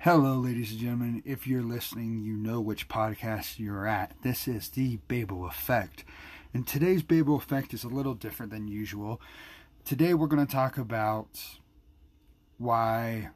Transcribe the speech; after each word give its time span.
Hello, 0.00 0.38
ladies 0.38 0.70
and 0.70 0.80
gentlemen. 0.80 1.22
If 1.24 1.48
you're 1.48 1.64
listening, 1.64 2.22
you 2.22 2.36
know 2.36 2.60
which 2.60 2.86
podcast 2.86 3.58
you're 3.58 3.88
at. 3.88 4.12
This 4.22 4.46
is 4.46 4.68
the 4.68 4.98
Babel 5.08 5.46
Effect. 5.46 6.04
And 6.54 6.64
today's 6.64 7.02
Babel 7.02 7.34
Effect 7.34 7.74
is 7.74 7.82
a 7.82 7.88
little 7.88 8.14
different 8.14 8.52
than 8.52 8.68
usual. 8.68 9.20
Today, 9.84 10.14
we're 10.14 10.28
going 10.28 10.46
to 10.46 10.52
talk 10.52 10.78
about 10.78 11.40
why 12.58 13.30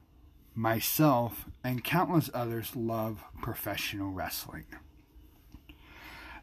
myself 0.54 1.46
and 1.64 1.82
countless 1.82 2.30
others 2.32 2.76
love 2.76 3.24
professional 3.42 4.12
wrestling. 4.12 4.66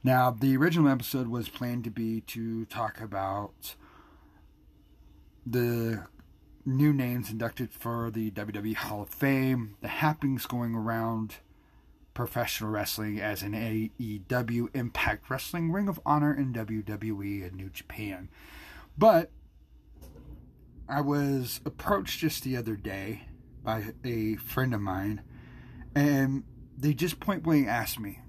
Now, 0.03 0.31
the 0.31 0.57
original 0.57 0.89
episode 0.89 1.29
was 1.29 1.47
planned 1.47 1.85
to 1.85 1.91
be 1.91 2.19
to 2.21 2.65
talk 2.65 2.99
about 2.99 3.75
the 5.45 6.07
new 6.67 6.91
names 6.91 7.31
inducted 7.31 7.71
for 7.71 8.11
the 8.11 8.29
WWE 8.31 8.75
Hall 8.75 9.01
of 9.01 9.09
Fame, 9.09 9.77
the 9.81 9.87
happenings 9.87 10.45
going 10.45 10.75
around 10.75 11.35
professional 12.13 12.69
wrestling 12.69 13.21
as 13.21 13.41
in 13.41 13.53
AEW, 13.53 14.67
Impact 14.75 15.29
Wrestling, 15.29 15.71
Ring 15.71 15.87
of 15.87 15.99
Honor, 16.05 16.33
and 16.33 16.53
WWE 16.53 17.47
and 17.47 17.55
New 17.55 17.69
Japan. 17.69 18.27
But 18.97 19.31
I 20.89 21.01
was 21.01 21.61
approached 21.65 22.19
just 22.19 22.43
the 22.43 22.57
other 22.57 22.75
day 22.75 23.29
by 23.63 23.93
a 24.03 24.35
friend 24.35 24.73
of 24.73 24.81
mine, 24.81 25.21
and 25.95 26.43
they 26.77 26.93
just 26.93 27.19
point 27.21 27.43
blank 27.43 27.67
asked 27.67 27.99
me, 27.99 28.19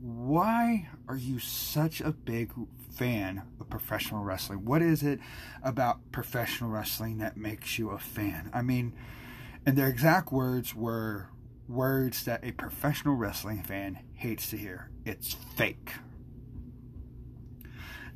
Why 0.00 0.88
are 1.08 1.16
you 1.16 1.38
such 1.38 2.02
a 2.02 2.12
big 2.12 2.52
fan 2.96 3.42
of 3.60 3.68
professional 3.68 4.22
wrestling? 4.22 4.64
What 4.64 4.82
is 4.82 5.02
it 5.02 5.20
about 5.62 6.12
professional 6.12 6.70
wrestling 6.70 7.18
that 7.18 7.36
makes 7.36 7.78
you 7.78 7.90
a 7.90 7.98
fan? 7.98 8.50
I 8.52 8.62
mean, 8.62 8.94
and 9.64 9.76
their 9.76 9.88
exact 9.88 10.32
words 10.32 10.74
were 10.74 11.28
words 11.68 12.24
that 12.24 12.44
a 12.44 12.52
professional 12.52 13.14
wrestling 13.16 13.62
fan 13.62 13.98
hates 14.14 14.50
to 14.50 14.56
hear. 14.56 14.90
It's 15.04 15.34
fake. 15.34 15.92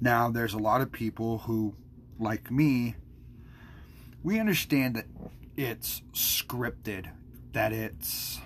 Now, 0.00 0.30
there's 0.30 0.54
a 0.54 0.58
lot 0.58 0.80
of 0.80 0.92
people 0.92 1.38
who, 1.38 1.74
like 2.18 2.50
me, 2.50 2.94
we 4.22 4.38
understand 4.38 4.96
that 4.96 5.06
it's 5.56 6.02
scripted, 6.12 7.10
that 7.52 7.72
it's 7.72 8.40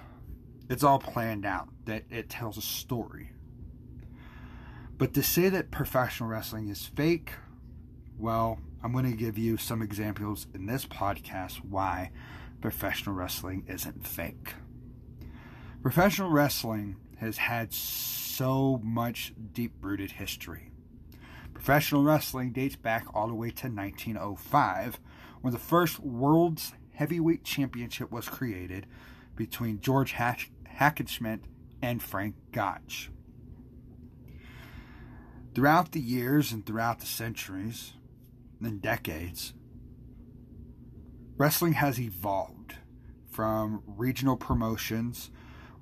it's 0.68 0.82
all 0.82 0.98
planned 0.98 1.44
out, 1.44 1.68
that 1.84 2.04
it 2.10 2.28
tells 2.28 2.56
a 2.56 2.62
story. 2.62 3.30
But 4.96 5.12
to 5.14 5.22
say 5.22 5.48
that 5.48 5.70
professional 5.70 6.28
wrestling 6.28 6.68
is 6.68 6.86
fake, 6.86 7.32
well, 8.16 8.60
I'm 8.82 8.92
going 8.92 9.10
to 9.10 9.16
give 9.16 9.36
you 9.36 9.56
some 9.56 9.82
examples 9.82 10.46
in 10.54 10.66
this 10.66 10.86
podcast 10.86 11.64
why 11.64 12.12
professional 12.60 13.14
wrestling 13.14 13.64
isn't 13.66 14.06
fake. 14.06 14.54
Professional 15.82 16.30
wrestling 16.30 16.96
has 17.18 17.38
had 17.38 17.72
so 17.72 18.80
much 18.84 19.34
deep 19.52 19.72
rooted 19.80 20.12
history. 20.12 20.70
Professional 21.52 22.02
wrestling 22.02 22.52
dates 22.52 22.76
back 22.76 23.06
all 23.14 23.26
the 23.26 23.34
way 23.34 23.50
to 23.50 23.68
1905, 23.68 25.00
when 25.40 25.52
the 25.52 25.58
first 25.58 26.00
World's 26.00 26.72
Heavyweight 26.92 27.42
Championship 27.42 28.12
was 28.12 28.28
created 28.28 28.86
between 29.34 29.80
George 29.80 30.12
Hack- 30.12 30.50
Hackenschmidt 30.78 31.40
and 31.82 32.02
Frank 32.02 32.36
Gotch. 32.52 33.10
Throughout 35.54 35.92
the 35.92 36.00
years 36.00 36.50
and 36.50 36.66
throughout 36.66 36.98
the 36.98 37.06
centuries 37.06 37.92
and 38.60 38.82
decades, 38.82 39.54
wrestling 41.36 41.74
has 41.74 42.00
evolved 42.00 42.74
from 43.30 43.82
regional 43.86 44.36
promotions 44.36 45.30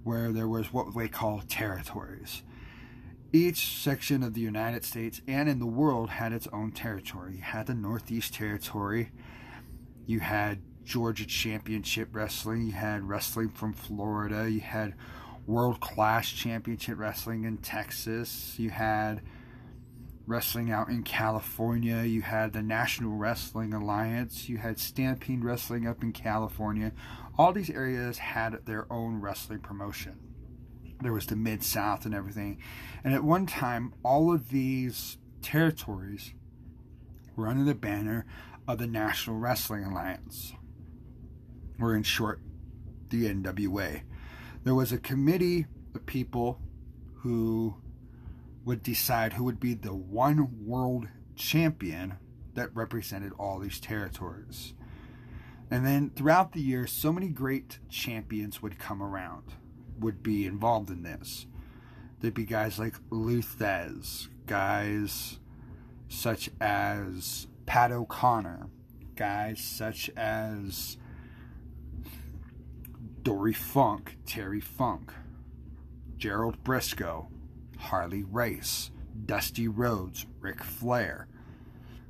where 0.04 0.30
there 0.30 0.48
was 0.48 0.74
what 0.74 0.94
they 0.94 1.08
call 1.08 1.42
territories. 1.48 2.42
Each 3.32 3.78
section 3.78 4.22
of 4.22 4.34
the 4.34 4.42
United 4.42 4.84
States 4.84 5.22
and 5.26 5.48
in 5.48 5.58
the 5.58 5.64
world 5.64 6.10
had 6.10 6.34
its 6.34 6.48
own 6.52 6.72
territory. 6.72 7.36
You 7.36 7.42
had 7.42 7.66
the 7.66 7.74
Northeast 7.74 8.34
Territory, 8.34 9.10
you 10.04 10.20
had 10.20 10.60
Georgia 10.84 11.26
Championship 11.26 12.14
Wrestling, 12.14 12.66
you 12.66 12.72
had 12.72 13.08
wrestling 13.08 13.48
from 13.48 13.72
Florida, 13.72 14.50
you 14.50 14.60
had 14.60 14.94
World 15.46 15.80
Class 15.80 16.28
Championship 16.28 16.98
Wrestling 16.98 17.44
in 17.44 17.56
Texas, 17.56 18.58
you 18.58 18.68
had 18.68 19.22
wrestling 20.26 20.70
out 20.70 20.88
in 20.88 21.02
California. 21.02 22.02
You 22.02 22.22
had 22.22 22.52
the 22.52 22.62
National 22.62 23.12
Wrestling 23.12 23.74
Alliance. 23.74 24.48
You 24.48 24.58
had 24.58 24.78
Stampede 24.78 25.44
Wrestling 25.44 25.86
up 25.86 26.02
in 26.02 26.12
California. 26.12 26.92
All 27.38 27.52
these 27.52 27.70
areas 27.70 28.18
had 28.18 28.64
their 28.66 28.90
own 28.92 29.20
wrestling 29.20 29.60
promotion. 29.60 30.18
There 31.00 31.12
was 31.12 31.26
the 31.26 31.36
Mid 31.36 31.64
South 31.64 32.04
and 32.04 32.14
everything. 32.14 32.62
And 33.02 33.12
at 33.14 33.24
one 33.24 33.46
time, 33.46 33.92
all 34.04 34.32
of 34.32 34.50
these 34.50 35.18
territories 35.40 36.34
were 37.34 37.48
under 37.48 37.64
the 37.64 37.74
banner 37.74 38.26
of 38.68 38.78
the 38.78 38.86
National 38.86 39.36
Wrestling 39.36 39.84
Alliance, 39.84 40.52
or 41.80 41.96
in 41.96 42.04
short, 42.04 42.40
the 43.08 43.24
NWA. 43.26 44.02
There 44.62 44.74
was 44.74 44.92
a 44.92 44.98
committee 44.98 45.66
of 45.94 46.06
people 46.06 46.60
who 47.16 47.81
would 48.64 48.82
decide 48.82 49.34
who 49.34 49.44
would 49.44 49.60
be 49.60 49.74
the 49.74 49.94
one 49.94 50.66
world 50.66 51.08
champion 51.34 52.14
that 52.54 52.74
represented 52.74 53.32
all 53.38 53.58
these 53.58 53.80
territories. 53.80 54.74
And 55.70 55.86
then 55.86 56.10
throughout 56.10 56.52
the 56.52 56.60
years, 56.60 56.92
so 56.92 57.12
many 57.12 57.28
great 57.28 57.78
champions 57.88 58.60
would 58.60 58.78
come 58.78 59.02
around, 59.02 59.54
would 59.98 60.22
be 60.22 60.46
involved 60.46 60.90
in 60.90 61.02
this. 61.02 61.46
There'd 62.20 62.34
be 62.34 62.44
guys 62.44 62.78
like 62.78 62.94
Lou 63.10 63.40
Thesz, 63.40 64.28
guys 64.46 65.38
such 66.08 66.50
as 66.60 67.46
Pat 67.64 67.90
O'Connor, 67.90 68.68
guys 69.16 69.60
such 69.60 70.10
as 70.16 70.98
Dory 73.22 73.54
Funk, 73.54 74.18
Terry 74.26 74.60
Funk, 74.60 75.12
Gerald 76.16 76.62
Brisco, 76.62 77.28
Harley 77.82 78.22
Race, 78.22 78.90
Dusty 79.26 79.68
Rhodes, 79.68 80.26
Ric 80.40 80.62
Flair. 80.62 81.26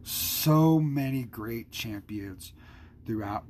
So 0.03 0.79
many 0.79 1.25
great 1.25 1.71
champions 1.71 2.53
throughout 3.07 3.45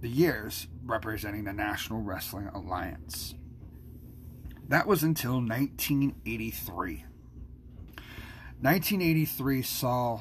the 0.00 0.08
years 0.08 0.68
representing 0.84 1.44
the 1.44 1.52
National 1.52 2.00
Wrestling 2.00 2.48
Alliance. 2.48 3.34
That 4.68 4.86
was 4.86 5.02
until 5.02 5.40
1983. 5.40 7.04
1983 8.60 9.62
saw 9.62 10.20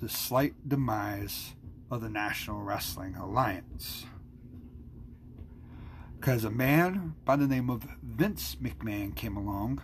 the 0.00 0.08
slight 0.08 0.68
demise 0.68 1.54
of 1.90 2.00
the 2.02 2.08
National 2.08 2.60
Wrestling 2.60 3.16
Alliance. 3.16 4.06
Because 6.18 6.44
a 6.44 6.50
man 6.50 7.14
by 7.24 7.36
the 7.36 7.46
name 7.46 7.68
of 7.68 7.86
Vince 8.02 8.56
McMahon 8.62 9.14
came 9.14 9.36
along 9.36 9.82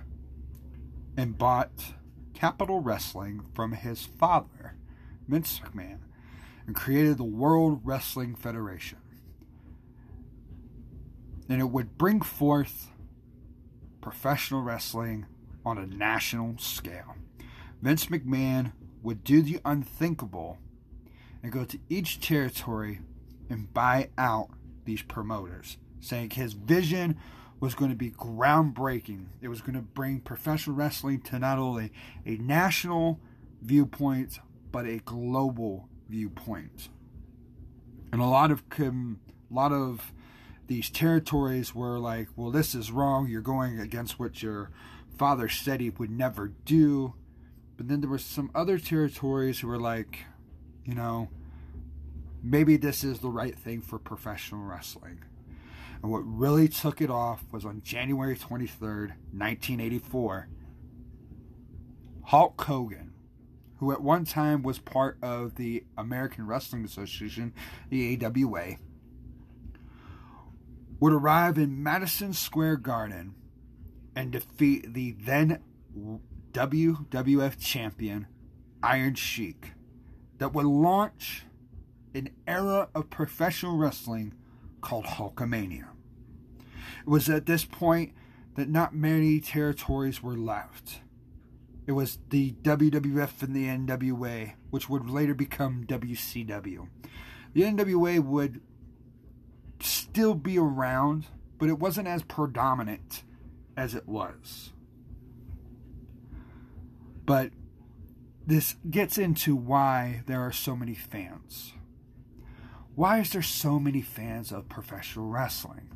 and 1.18 1.36
bought 1.36 1.94
Capitol 2.32 2.80
Wrestling 2.80 3.44
from 3.52 3.72
his 3.72 4.06
father, 4.06 4.76
Vince 5.26 5.60
McMahon, 5.60 5.98
and 6.64 6.76
created 6.76 7.18
the 7.18 7.24
World 7.24 7.80
Wrestling 7.82 8.36
Federation. 8.36 8.98
And 11.48 11.60
it 11.60 11.70
would 11.70 11.98
bring 11.98 12.20
forth 12.20 12.92
professional 14.00 14.62
wrestling 14.62 15.26
on 15.66 15.76
a 15.76 15.88
national 15.88 16.56
scale. 16.58 17.16
Vince 17.82 18.06
McMahon 18.06 18.70
would 19.02 19.24
do 19.24 19.42
the 19.42 19.60
unthinkable 19.64 20.58
and 21.42 21.50
go 21.50 21.64
to 21.64 21.80
each 21.88 22.20
territory 22.20 23.00
and 23.50 23.74
buy 23.74 24.10
out 24.16 24.50
these 24.84 25.02
promoters, 25.02 25.78
saying 25.98 26.30
his 26.30 26.52
vision 26.52 27.18
was 27.60 27.74
going 27.74 27.90
to 27.90 27.96
be 27.96 28.10
groundbreaking. 28.10 29.26
It 29.40 29.48
was 29.48 29.60
going 29.60 29.74
to 29.74 29.82
bring 29.82 30.20
professional 30.20 30.76
wrestling 30.76 31.20
to 31.22 31.38
not 31.38 31.58
only 31.58 31.92
a 32.24 32.36
national 32.36 33.20
viewpoint 33.62 34.38
but 34.70 34.86
a 34.86 34.98
global 34.98 35.88
viewpoint. 36.08 36.88
And 38.12 38.20
a 38.20 38.26
lot 38.26 38.50
of 38.50 38.62
a 38.78 38.92
lot 39.50 39.72
of 39.72 40.12
these 40.66 40.90
territories 40.90 41.74
were 41.74 41.98
like, 41.98 42.28
"Well, 42.36 42.50
this 42.50 42.74
is 42.74 42.92
wrong. 42.92 43.28
You're 43.28 43.40
going 43.40 43.80
against 43.80 44.18
what 44.18 44.42
your 44.42 44.70
father 45.16 45.48
said 45.48 45.80
he 45.80 45.90
would 45.90 46.10
never 46.10 46.48
do." 46.48 47.14
But 47.76 47.88
then 47.88 48.00
there 48.00 48.10
were 48.10 48.18
some 48.18 48.50
other 48.54 48.78
territories 48.78 49.60
who 49.60 49.68
were 49.68 49.78
like, 49.78 50.24
you 50.84 50.94
know, 50.94 51.28
maybe 52.42 52.76
this 52.76 53.04
is 53.04 53.20
the 53.20 53.30
right 53.30 53.56
thing 53.56 53.80
for 53.80 53.98
professional 53.98 54.64
wrestling. 54.64 55.20
And 56.02 56.12
what 56.12 56.20
really 56.20 56.68
took 56.68 57.00
it 57.00 57.10
off 57.10 57.44
was 57.50 57.64
on 57.64 57.82
January 57.82 58.36
23rd, 58.36 59.14
1984, 59.32 60.48
Hulk 62.26 62.60
Hogan, 62.60 63.12
who 63.78 63.92
at 63.92 64.00
one 64.00 64.24
time 64.24 64.62
was 64.62 64.78
part 64.78 65.18
of 65.22 65.56
the 65.56 65.84
American 65.96 66.46
Wrestling 66.46 66.84
Association, 66.84 67.52
the 67.90 68.18
AWA, 68.24 68.76
would 71.00 71.12
arrive 71.12 71.58
in 71.58 71.82
Madison 71.82 72.32
Square 72.32 72.78
Garden 72.78 73.34
and 74.14 74.32
defeat 74.32 74.94
the 74.94 75.12
then 75.12 75.62
WWF 76.52 77.60
champion 77.60 78.26
Iron 78.82 79.14
Sheik 79.14 79.72
that 80.38 80.52
would 80.52 80.66
launch 80.66 81.44
an 82.14 82.30
era 82.46 82.88
of 82.94 83.10
professional 83.10 83.76
wrestling 83.76 84.34
called 84.80 85.04
Hulkamania. 85.04 85.88
It 87.00 87.08
was 87.08 87.28
at 87.28 87.46
this 87.46 87.64
point 87.64 88.12
that 88.56 88.68
not 88.68 88.94
many 88.94 89.40
territories 89.40 90.22
were 90.22 90.36
left. 90.36 91.00
It 91.86 91.92
was 91.92 92.18
the 92.28 92.52
WWF 92.62 93.42
and 93.42 93.54
the 93.56 93.64
NWA, 93.64 94.54
which 94.70 94.88
would 94.88 95.08
later 95.08 95.34
become 95.34 95.84
WCW. 95.86 96.88
The 97.54 97.62
NWA 97.62 98.20
would 98.20 98.60
still 99.80 100.34
be 100.34 100.58
around, 100.58 101.26
but 101.58 101.68
it 101.68 101.78
wasn't 101.78 102.08
as 102.08 102.22
predominant 102.22 103.22
as 103.76 103.94
it 103.94 104.06
was. 104.06 104.72
But 107.24 107.52
this 108.46 108.76
gets 108.90 109.18
into 109.18 109.54
why 109.54 110.22
there 110.26 110.40
are 110.40 110.52
so 110.52 110.74
many 110.74 110.94
fans. 110.94 111.72
Why 112.98 113.20
is 113.20 113.30
there 113.30 113.42
so 113.42 113.78
many 113.78 114.02
fans 114.02 114.50
of 114.50 114.68
professional 114.68 115.28
wrestling? 115.28 115.88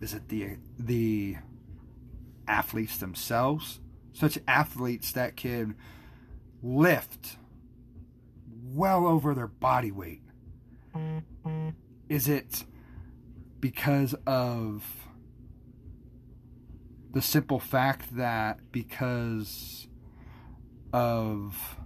Is 0.00 0.14
it 0.14 0.30
the 0.30 0.56
the 0.78 1.36
athletes 2.48 2.96
themselves? 2.96 3.80
Such 4.14 4.38
athletes 4.48 5.12
that 5.12 5.36
can 5.36 5.74
lift 6.62 7.36
well 8.64 9.06
over 9.06 9.34
their 9.34 9.46
body 9.46 9.92
weight. 9.92 10.22
Is 12.08 12.28
it 12.28 12.64
because 13.60 14.14
of 14.26 14.86
the 17.10 17.20
simple 17.20 17.60
fact 17.60 18.16
that 18.16 18.72
because 18.72 19.86
of 20.94 21.76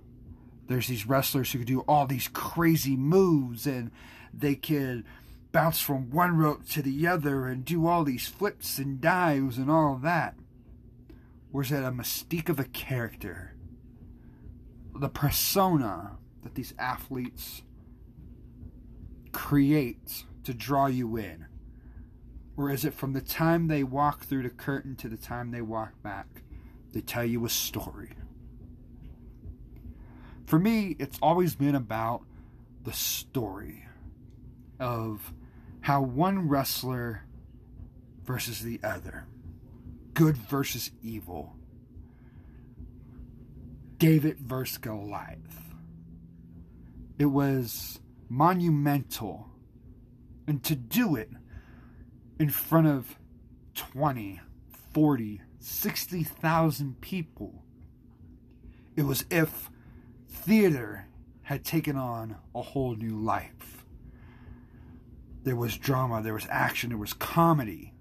there's 0.69 0.87
these 0.87 1.07
wrestlers 1.07 1.51
who 1.51 1.59
can 1.59 1.67
do 1.67 1.81
all 1.81 2.07
these 2.07 2.29
crazy 2.29 2.97
moves 2.97 3.67
and 3.67 3.91
they 4.33 4.55
can 4.55 5.05
bounce 5.51 5.81
from 5.81 6.11
one 6.11 6.37
rope 6.37 6.69
to 6.69 6.83
the 6.83 7.07
other 7.07 7.47
and 7.47 7.65
do 7.65 7.87
all 7.87 8.05
these 8.05 8.29
flips 8.29 8.79
and 8.79 9.01
dives 9.01 9.57
and 9.57 9.71
all 9.71 9.97
that? 9.97 10.35
Is 11.59 11.73
it 11.73 11.83
a 11.83 11.91
mystique 11.91 12.51
of 12.51 12.61
a 12.61 12.65
character? 12.65 13.55
The 14.95 15.09
persona 15.09 16.19
that 16.43 16.55
these 16.55 16.75
athletes 16.79 17.63
create 19.33 20.25
to 20.45 20.53
draw 20.53 20.87
you 20.87 21.17
in? 21.17 21.47
Or 22.57 22.71
is 22.71 22.85
it 22.85 22.93
from 22.93 23.15
the 23.15 23.21
time 23.21 23.69
they 23.69 23.85
walk 23.85 24.25
through 24.25 24.43
the 24.43 24.51
curtain 24.51 24.97
to 24.97 25.09
the 25.09 25.17
time 25.17 25.51
they 25.51 25.63
walk 25.63 26.01
back, 26.03 26.27
they 26.93 27.01
tell 27.01 27.25
you 27.25 27.45
a 27.47 27.51
story? 27.51 28.11
For 30.49 30.59
me, 30.59 30.97
it's 30.99 31.19
always 31.21 31.55
been 31.55 31.75
about 31.75 32.23
the 32.85 32.93
story 32.95 33.85
of 34.81 35.35
how 35.83 36.01
one 36.01 36.49
wrestler 36.49 37.25
versus 38.25 38.61
the 38.63 38.81
other, 38.83 39.27
good 40.15 40.39
versus 40.39 40.91
evil, 41.03 41.55
David 43.99 44.39
versus 44.39 44.79
Goliath. 44.79 45.75
It 47.19 47.27
was 47.27 48.01
monumental. 48.31 49.51
And 50.47 50.65
to 50.65 50.75
do 50.75 51.15
it 51.15 51.29
in 52.41 52.49
front 52.49 52.87
of 52.87 53.19
20, 53.75 54.41
40, 54.95 55.43
60,000 55.59 57.01
people, 57.03 57.63
it 58.97 59.03
was 59.03 59.27
if 59.31 59.69
theater 60.39 61.07
had 61.43 61.65
taken 61.65 61.97
on 61.97 62.37
a 62.55 62.63
whole 62.63 62.95
new 62.95 63.17
life. 63.17 63.85
There 65.43 65.57
was 65.57 65.77
drama, 65.77 66.23
there 66.23 66.35
was 66.35 66.47
action, 66.51 66.91
there 66.91 66.99
was 66.99 67.13
comedy. 67.13 67.95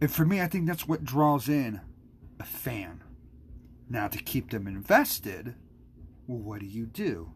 And 0.00 0.10
for 0.10 0.24
me, 0.24 0.40
I 0.40 0.46
think 0.46 0.66
that's 0.66 0.86
what 0.86 1.04
draws 1.04 1.48
in 1.48 1.80
a 2.38 2.44
fan. 2.44 3.02
Now, 3.88 4.08
to 4.08 4.18
keep 4.18 4.50
them 4.50 4.66
invested, 4.66 5.54
well, 6.26 6.38
what 6.38 6.60
do 6.60 6.66
you 6.66 6.86
do? 6.86 7.32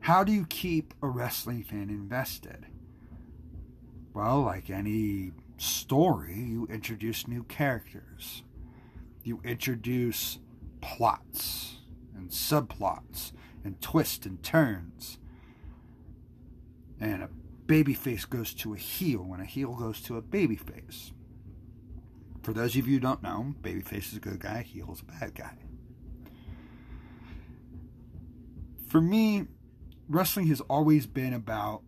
How 0.00 0.24
do 0.24 0.32
you 0.32 0.46
keep 0.46 0.94
a 1.02 1.08
wrestling 1.08 1.62
fan 1.62 1.90
invested? 1.90 2.66
Well, 4.12 4.42
like 4.42 4.70
any 4.70 5.32
story, 5.56 6.36
you 6.36 6.66
introduce 6.70 7.28
new 7.28 7.44
characters, 7.44 8.42
you 9.22 9.40
introduce 9.44 10.38
plots 10.80 11.78
and 12.16 12.30
subplots 12.30 13.32
and 13.64 13.80
twists 13.80 14.26
and 14.26 14.42
turns. 14.42 15.18
And 17.00 17.22
a 17.22 17.28
babyface 17.66 18.28
goes 18.28 18.54
to 18.54 18.74
a 18.74 18.78
heel 18.78 19.30
and 19.32 19.42
a 19.42 19.46
heel 19.46 19.74
goes 19.74 20.00
to 20.02 20.16
a 20.16 20.22
babyface. 20.22 21.12
For 22.42 22.52
those 22.52 22.76
of 22.76 22.86
you 22.86 22.94
who 22.94 23.00
don't 23.00 23.22
know, 23.22 23.54
babyface 23.62 24.12
is 24.12 24.16
a 24.18 24.20
good 24.20 24.38
guy, 24.38 24.62
heel 24.62 24.92
is 24.92 25.00
a 25.00 25.04
bad 25.04 25.34
guy. 25.34 25.56
For 28.86 29.00
me, 29.00 29.46
wrestling 30.08 30.48
has 30.48 30.60
always 30.62 31.06
been 31.06 31.32
about 31.32 31.82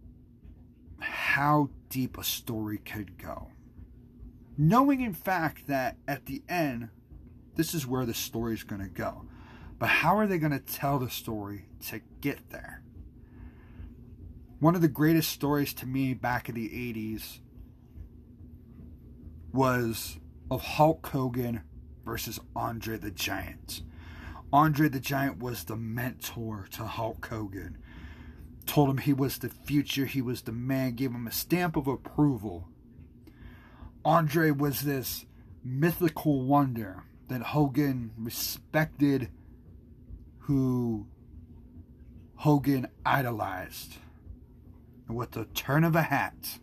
how 0.99 1.69
deep 1.89 2.19
a 2.19 2.25
story 2.25 2.79
could 2.79 3.19
go. 3.19 3.49
Knowing, 4.59 5.03
in 5.03 5.13
fact, 5.13 5.67
that 5.67 5.99
at 6.09 6.25
the 6.25 6.43
end, 6.49 6.89
this 7.55 7.75
is 7.75 7.87
where 7.87 8.07
the 8.07 8.15
story 8.15 8.55
is 8.55 8.65
going 8.65 8.81
to 8.81 8.89
go. 8.89 9.27
But 9.79 9.89
how 9.89 10.17
are 10.17 10.27
they 10.27 10.39
going 10.39 10.53
to 10.53 10.59
tell 10.59 10.99
the 10.99 11.11
story 11.11 11.67
to 11.89 12.01
get 12.21 12.51
there? 12.51 12.83
One 14.59 14.75
of 14.75 14.81
the 14.81 14.89
greatest 14.89 15.31
stories 15.31 15.75
to 15.75 15.87
me 15.87 16.15
back 16.15 16.49
in 16.49 16.55
the 16.55 16.69
80s 16.69 17.41
was 19.53 20.19
of 20.51 20.63
Hulk 20.63 21.07
Hogan 21.07 21.63
versus 22.05 22.41
Andre 22.55 22.97
the 22.97 23.11
Giant. 23.11 23.83
Andre 24.53 24.89
the 24.89 25.01
Giant 25.01 25.39
was 25.39 25.65
the 25.65 25.77
mentor 25.77 26.67
to 26.73 26.85
Hulk 26.85 27.27
Hogan. 27.27 27.79
Told 28.65 28.89
him 28.89 28.99
he 28.99 29.13
was 29.13 29.39
the 29.39 29.49
future, 29.49 30.07
he 30.07 30.23
was 30.23 30.43
the 30.43 30.53
man, 30.53 30.95
gave 30.95 31.11
him 31.11 31.27
a 31.27 31.33
stamp 31.33 31.77
of 31.77 31.87
approval. 31.87 32.69
Andre 34.05 34.51
was 34.53 34.83
this 34.83 35.27
mythical 35.63 36.43
wonder 36.43 37.05
that 37.29 37.43
Hogan 37.43 38.13
respected 38.17 39.31
who 40.47 41.09
Hogan 42.37 42.87
idolized. 43.05 43.97
And 45.09 45.17
with 45.17 45.33
the 45.33 45.47
turn 45.47 45.83
of 45.83 45.97
a 45.97 46.03
hat, 46.03 46.61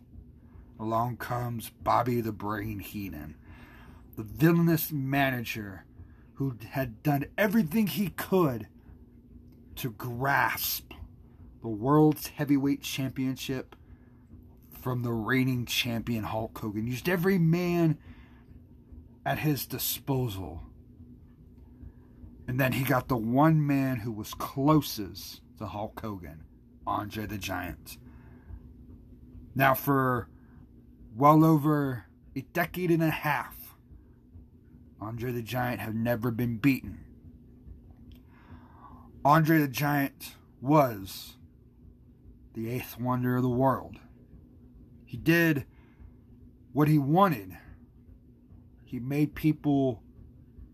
along 0.80 1.18
comes 1.18 1.70
Bobby 1.82 2.22
the 2.22 2.32
Brain 2.32 2.78
Heenan, 2.78 3.36
the 4.16 4.22
villainous 4.22 4.90
manager 4.90 5.84
who 6.34 6.56
had 6.70 7.02
done 7.02 7.26
everything 7.36 7.86
he 7.86 8.08
could 8.08 8.68
to 9.76 9.90
grasp 9.90 10.92
the 11.60 11.68
world's 11.68 12.28
heavyweight 12.28 12.80
championship 12.80 13.76
from 14.80 15.02
the 15.02 15.12
reigning 15.12 15.66
champion 15.66 16.24
Hulk 16.24 16.58
Hogan. 16.58 16.86
Used 16.86 17.08
every 17.08 17.38
man 17.38 17.98
at 19.26 19.40
his 19.40 19.66
disposal 19.66 20.62
and 22.46 22.60
then 22.60 22.72
he 22.72 22.84
got 22.84 23.08
the 23.08 23.16
one 23.16 23.66
man 23.66 23.98
who 23.98 24.12
was 24.12 24.34
closest 24.34 25.40
to 25.58 25.66
Hulk 25.66 26.00
Hogan, 26.00 26.44
Andre 26.86 27.26
the 27.26 27.38
Giant. 27.38 27.98
Now, 29.54 29.74
for 29.74 30.28
well 31.16 31.44
over 31.44 32.06
a 32.36 32.42
decade 32.52 32.90
and 32.90 33.02
a 33.02 33.10
half, 33.10 33.76
Andre 35.00 35.32
the 35.32 35.42
Giant 35.42 35.80
had 35.80 35.94
never 35.94 36.30
been 36.30 36.56
beaten. 36.56 37.04
Andre 39.24 39.58
the 39.58 39.68
Giant 39.68 40.34
was 40.60 41.36
the 42.54 42.70
eighth 42.70 42.98
wonder 43.00 43.36
of 43.36 43.42
the 43.42 43.48
world. 43.48 43.98
He 45.04 45.16
did 45.16 45.64
what 46.72 46.88
he 46.88 46.98
wanted. 46.98 47.56
He 48.84 49.00
made 49.00 49.34
people 49.34 50.03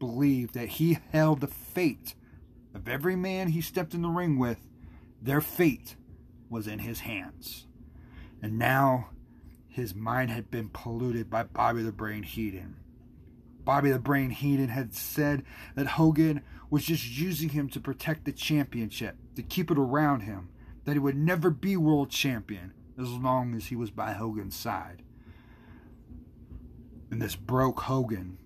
believed 0.00 0.54
that 0.54 0.68
he 0.68 0.98
held 1.12 1.40
the 1.40 1.46
fate 1.46 2.16
of 2.74 2.88
every 2.88 3.14
man 3.14 3.48
he 3.48 3.60
stepped 3.60 3.94
in 3.94 4.02
the 4.02 4.08
ring 4.08 4.38
with, 4.38 4.66
their 5.22 5.40
fate 5.40 5.94
was 6.48 6.66
in 6.66 6.80
his 6.80 7.00
hands. 7.00 7.66
And 8.42 8.58
now 8.58 9.10
his 9.68 9.94
mind 9.94 10.30
had 10.30 10.50
been 10.50 10.68
polluted 10.68 11.30
by 11.30 11.44
Bobby 11.44 11.82
the 11.82 11.92
Brain 11.92 12.24
Heenan. 12.24 12.76
Bobby 13.64 13.90
the 13.90 13.98
Brain 13.98 14.30
Heenan 14.30 14.68
had 14.68 14.94
said 14.94 15.44
that 15.76 15.86
Hogan 15.86 16.42
was 16.70 16.84
just 16.84 17.06
using 17.06 17.50
him 17.50 17.68
to 17.68 17.80
protect 17.80 18.24
the 18.24 18.32
championship, 18.32 19.16
to 19.36 19.42
keep 19.42 19.70
it 19.70 19.78
around 19.78 20.22
him, 20.22 20.48
that 20.84 20.94
he 20.94 20.98
would 20.98 21.16
never 21.16 21.50
be 21.50 21.76
world 21.76 22.10
champion, 22.10 22.72
as 22.98 23.08
long 23.08 23.54
as 23.54 23.66
he 23.66 23.76
was 23.76 23.90
by 23.90 24.12
Hogan's 24.12 24.56
side. 24.56 25.02
And 27.10 27.20
this 27.20 27.36
broke 27.36 27.80
Hogan. 27.80 28.38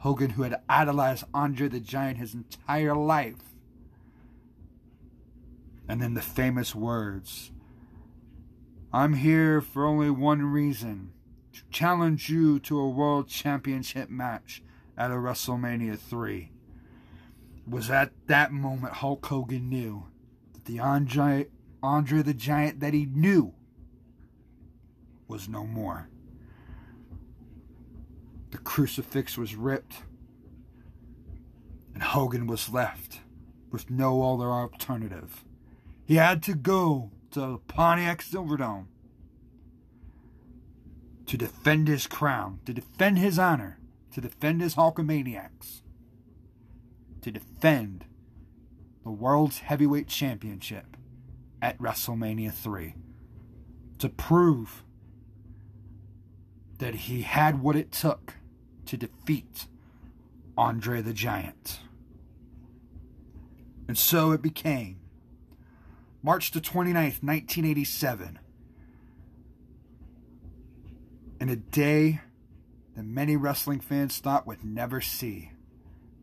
Hogan, 0.00 0.30
who 0.30 0.42
had 0.42 0.60
idolized 0.68 1.24
Andre 1.34 1.68
the 1.68 1.80
Giant 1.80 2.18
his 2.18 2.34
entire 2.34 2.94
life. 2.94 3.54
And 5.88 6.00
then 6.00 6.14
the 6.14 6.22
famous 6.22 6.74
words 6.74 7.52
I'm 8.92 9.14
here 9.14 9.60
for 9.60 9.84
only 9.84 10.10
one 10.10 10.42
reason 10.42 11.12
to 11.52 11.60
challenge 11.70 12.28
you 12.28 12.58
to 12.60 12.78
a 12.78 12.88
world 12.88 13.28
championship 13.28 14.10
match 14.10 14.62
at 14.96 15.10
a 15.10 15.14
WrestleMania 15.14 15.98
3. 15.98 16.50
It 17.58 17.70
was 17.70 17.90
at 17.90 18.10
that 18.26 18.52
moment 18.52 18.94
Hulk 18.94 19.24
Hogan 19.26 19.68
knew 19.68 20.06
that 20.54 20.64
the 20.64 20.80
Andre, 20.80 21.48
Andre 21.82 22.22
the 22.22 22.34
Giant 22.34 22.80
that 22.80 22.94
he 22.94 23.06
knew 23.06 23.54
was 25.28 25.48
no 25.48 25.64
more. 25.64 26.08
The 28.50 28.58
crucifix 28.58 29.38
was 29.38 29.54
ripped, 29.54 30.02
and 31.94 32.02
Hogan 32.02 32.46
was 32.46 32.68
left 32.68 33.20
with 33.70 33.90
no 33.90 34.34
other 34.34 34.50
alternative. 34.50 35.44
He 36.04 36.16
had 36.16 36.42
to 36.44 36.54
go 36.54 37.12
to 37.32 37.60
Pontiac 37.68 38.22
Silverdome 38.22 38.86
to 41.26 41.36
defend 41.36 41.86
his 41.86 42.08
crown, 42.08 42.58
to 42.64 42.74
defend 42.74 43.18
his 43.18 43.38
honor, 43.38 43.78
to 44.12 44.20
defend 44.20 44.60
his 44.60 44.74
Hulkamaniacs, 44.74 45.82
to 47.22 47.30
defend 47.30 48.04
the 49.04 49.12
World's 49.12 49.60
Heavyweight 49.60 50.08
Championship 50.08 50.96
at 51.62 51.78
WrestleMania 51.78 52.52
3, 52.52 52.94
to 53.98 54.08
prove 54.08 54.82
that 56.78 56.94
he 56.94 57.22
had 57.22 57.62
what 57.62 57.76
it 57.76 57.92
took 57.92 58.34
to 58.90 58.96
defeat 58.96 59.66
Andre 60.58 61.00
the 61.00 61.14
Giant. 61.14 61.78
And 63.86 63.96
so 63.96 64.32
it 64.32 64.42
became. 64.42 64.98
March 66.22 66.50
the 66.50 66.60
29th, 66.60 67.22
1987. 67.22 68.40
In 71.40 71.48
a 71.48 71.56
day 71.56 72.20
that 72.96 73.04
many 73.04 73.36
wrestling 73.36 73.78
fans 73.78 74.18
thought 74.18 74.44
would 74.46 74.64
never 74.64 75.00
see. 75.00 75.52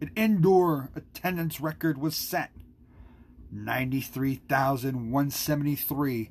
An 0.01 0.11
indoor 0.15 0.89
attendance 0.93 1.61
record 1.61 1.97
was 1.97 2.17
set 2.17 2.51
93,173 3.49 6.29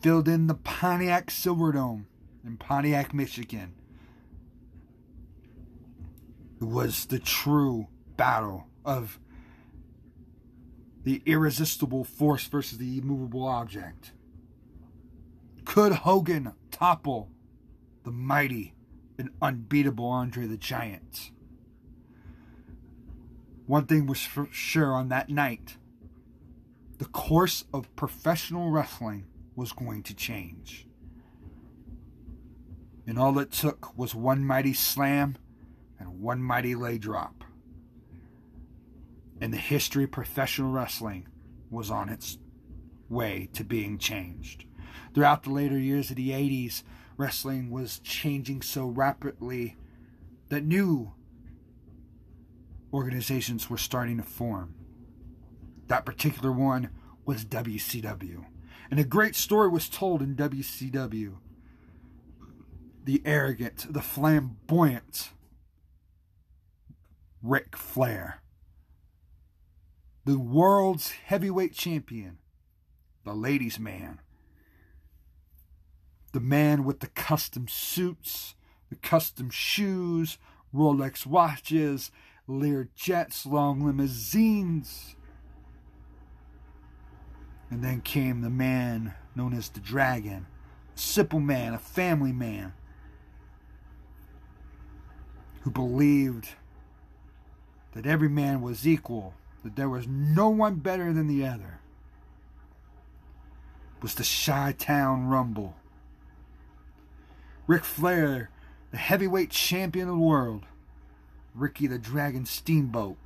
filled 0.00 0.28
in 0.28 0.46
the 0.46 0.54
Pontiac 0.54 1.26
Silverdome 1.26 2.04
in 2.44 2.56
Pontiac, 2.56 3.12
Michigan. 3.12 3.74
Was 6.60 7.06
the 7.06 7.18
true 7.18 7.88
battle 8.16 8.66
of 8.84 9.18
the 11.06 11.22
irresistible 11.24 12.02
force 12.02 12.48
versus 12.48 12.78
the 12.78 12.98
immovable 12.98 13.46
object. 13.46 14.10
Could 15.64 15.92
Hogan 15.92 16.52
topple 16.72 17.30
the 18.02 18.10
mighty 18.10 18.74
and 19.16 19.30
unbeatable 19.40 20.04
Andre 20.04 20.46
the 20.46 20.56
Giant? 20.56 21.30
One 23.66 23.86
thing 23.86 24.06
was 24.06 24.24
for 24.24 24.48
sure 24.50 24.92
on 24.92 25.08
that 25.10 25.28
night 25.28 25.76
the 26.98 27.04
course 27.04 27.64
of 27.72 27.94
professional 27.94 28.70
wrestling 28.70 29.26
was 29.54 29.70
going 29.70 30.02
to 30.04 30.14
change. 30.14 30.88
And 33.06 33.16
all 33.16 33.38
it 33.38 33.52
took 33.52 33.96
was 33.96 34.12
one 34.12 34.44
mighty 34.44 34.72
slam 34.72 35.36
and 35.98 36.20
one 36.20 36.42
mighty 36.42 36.74
leg 36.74 37.00
drop. 37.00 37.44
And 39.40 39.52
the 39.52 39.58
history 39.58 40.04
of 40.04 40.12
professional 40.12 40.70
wrestling 40.70 41.28
was 41.70 41.90
on 41.90 42.08
its 42.08 42.38
way 43.08 43.48
to 43.52 43.64
being 43.64 43.98
changed. 43.98 44.64
Throughout 45.14 45.42
the 45.42 45.50
later 45.50 45.78
years 45.78 46.10
of 46.10 46.16
the 46.16 46.30
80s, 46.30 46.82
wrestling 47.16 47.70
was 47.70 47.98
changing 48.00 48.62
so 48.62 48.86
rapidly 48.86 49.76
that 50.48 50.64
new 50.64 51.12
organizations 52.92 53.68
were 53.68 53.78
starting 53.78 54.16
to 54.18 54.22
form. 54.22 54.74
That 55.88 56.06
particular 56.06 56.52
one 56.52 56.90
was 57.24 57.44
WCW. 57.44 58.44
And 58.90 59.00
a 59.00 59.04
great 59.04 59.34
story 59.34 59.68
was 59.68 59.88
told 59.88 60.22
in 60.22 60.36
WCW. 60.36 61.34
The 63.04 63.22
arrogant, 63.24 63.92
the 63.92 64.02
flamboyant 64.02 65.30
Ric 67.42 67.76
Flair. 67.76 68.40
The 70.24 70.38
world's 70.38 71.10
heavyweight 71.10 71.74
champion. 71.74 72.38
The 73.24 73.34
ladies' 73.34 73.78
man. 73.78 74.20
The 76.32 76.40
man 76.40 76.84
with 76.84 77.00
the 77.00 77.06
custom 77.08 77.68
suits, 77.68 78.54
the 78.90 78.96
custom 78.96 79.50
shoes, 79.50 80.38
Rolex 80.74 81.26
watches, 81.26 82.10
Lear 82.48 82.88
jets, 82.94 83.44
long 83.44 83.84
limousines. 83.84 85.16
And 87.70 87.82
then 87.82 88.00
came 88.00 88.40
the 88.40 88.50
man 88.50 89.14
known 89.34 89.52
as 89.52 89.68
the 89.68 89.80
Dragon, 89.80 90.46
a 90.94 90.98
simple 90.98 91.40
man, 91.40 91.74
a 91.74 91.78
family 91.78 92.32
man, 92.32 92.72
who 95.62 95.70
believed 95.70 96.48
that 97.96 98.04
every 98.04 98.28
man 98.28 98.60
was 98.60 98.86
equal, 98.86 99.32
that 99.64 99.74
there 99.74 99.88
was 99.88 100.06
no 100.06 100.50
one 100.50 100.74
better 100.74 101.14
than 101.14 101.26
the 101.28 101.46
other. 101.46 101.80
Was 104.02 104.14
the 104.14 104.42
Chi 104.44 104.72
Town 104.72 105.28
Rumble. 105.28 105.74
Ric 107.66 107.84
Flair, 107.84 108.50
the 108.90 108.98
heavyweight 108.98 109.50
champion 109.50 110.08
of 110.08 110.14
the 110.14 110.20
world, 110.20 110.66
Ricky 111.54 111.86
the 111.86 111.98
Dragon 111.98 112.44
Steamboat, 112.44 113.16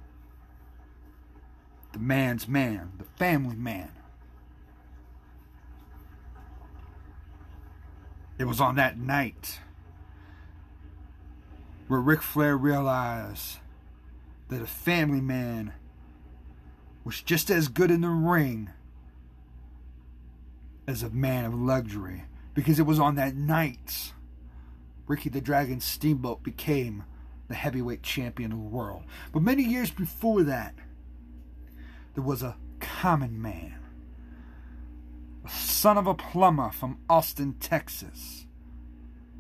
the 1.93 1.99
man's 1.99 2.47
man, 2.47 2.93
the 2.97 3.05
family 3.19 3.57
man. 3.57 3.91
It 8.39 8.45
was 8.45 8.61
on 8.61 8.77
that 8.77 8.97
night 8.97 9.59
where 11.89 11.99
Ric 11.99 12.23
Flair 12.23 12.57
realized 12.57 13.59
that 14.50 14.62
a 14.62 14.66
family 14.66 15.21
man 15.21 15.73
was 17.04 17.23
just 17.23 17.50
as 17.50 17.69
good 17.69 17.90
in 17.90 18.02
the 18.02 18.09
ring 18.09 18.71
as 20.87 21.02
a 21.02 21.11
man 21.11 21.45
of 21.45 21.54
luxury. 21.54 22.25
Because 22.52 22.78
it 22.78 22.87
was 22.87 22.99
on 22.99 23.14
that 23.14 23.35
night 23.35 24.12
Ricky 25.11 25.28
the 25.28 25.40
Dragon 25.40 25.80
Steamboat 25.80 26.45
became 26.45 27.02
the 27.49 27.54
heavyweight 27.57 28.00
champion 28.04 28.52
of 28.52 28.59
the 28.59 28.64
world. 28.64 29.02
But 29.33 29.42
many 29.42 29.64
years 29.64 29.90
before 29.90 30.45
that, 30.45 30.76
there 32.14 32.23
was 32.23 32.45
a 32.45 32.57
common 32.78 33.42
man, 33.42 33.75
a 35.45 35.50
son 35.50 35.99
of 35.99 36.07
a 36.07 36.14
plumber 36.14 36.71
from 36.71 36.99
Austin, 37.09 37.54
Texas, 37.54 38.47